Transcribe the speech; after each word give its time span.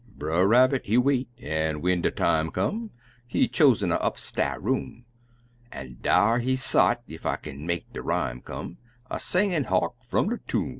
Brer 0.17 0.47
Rabbit, 0.47 0.87
he 0.87 0.97
wait, 0.97 1.29
an' 1.37 1.79
when 1.79 2.01
de 2.01 2.09
time 2.09 2.49
come 2.49 2.89
He 3.27 3.47
choosened 3.47 3.93
a 3.93 3.99
upsta's 3.99 4.59
room, 4.59 5.05
An' 5.71 5.99
dar 6.01 6.39
he 6.39 6.55
sot 6.55 7.03
(ef 7.07 7.23
I 7.27 7.35
kin 7.35 7.67
make 7.67 7.93
de 7.93 8.01
rhyme 8.01 8.41
come) 8.41 8.79
A 9.11 9.19
singin' 9.19 9.65
"Hark 9.65 10.03
fum 10.03 10.29
de 10.29 10.39
Toom"! 10.47 10.69